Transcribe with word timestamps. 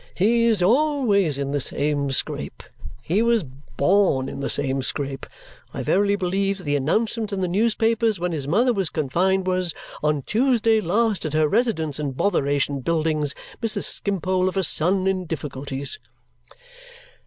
"He's 0.15 0.63
always 0.63 1.37
in 1.37 1.51
the 1.51 1.61
same 1.61 2.09
scrape. 2.09 2.63
He 3.03 3.21
was 3.21 3.43
born 3.43 4.29
in 4.29 4.39
the 4.39 4.49
same 4.49 4.81
scrape. 4.81 5.27
I 5.75 5.83
verily 5.83 6.15
believe 6.15 6.57
that 6.57 6.63
the 6.63 6.75
announcement 6.75 7.31
in 7.31 7.41
the 7.41 7.47
newspapers 7.47 8.19
when 8.19 8.31
his 8.31 8.47
mother 8.47 8.73
was 8.73 8.89
confined 8.89 9.45
was 9.45 9.75
'On 10.01 10.23
Tuesday 10.23 10.81
last, 10.81 11.23
at 11.23 11.33
her 11.33 11.47
residence 11.47 11.99
in 11.99 12.13
Botheration 12.13 12.79
Buildings, 12.83 13.35
Mrs. 13.61 13.83
Skimpole 13.83 14.49
of 14.49 14.57
a 14.57 14.63
son 14.63 15.05
in 15.05 15.25
difficulties.'" 15.25 15.99